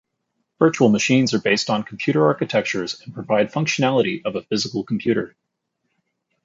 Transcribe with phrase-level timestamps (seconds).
[0.57, 5.35] Virtual machines are based on computer architectures and provide functionality of a physical computer.